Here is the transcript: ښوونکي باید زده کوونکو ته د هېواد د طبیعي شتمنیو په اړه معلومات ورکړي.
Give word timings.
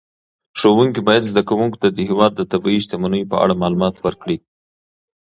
ښوونکي 0.59 1.01
باید 1.07 1.29
زده 1.31 1.41
کوونکو 1.49 1.77
ته 1.83 1.87
د 1.91 1.97
هېواد 2.09 2.31
د 2.35 2.41
طبیعي 2.51 2.79
شتمنیو 2.85 3.29
په 3.31 3.37
اړه 3.43 3.53
معلومات 3.61 3.95
ورکړي. 4.05 4.37